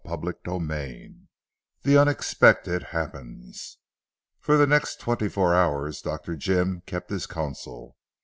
[0.03, 1.15] CHAPTER XXIII
[1.83, 3.77] THE UNEXPECTED HAPPENS
[4.39, 6.35] For the next twenty four hours, Dr.
[6.35, 7.95] Jim kept his counsel.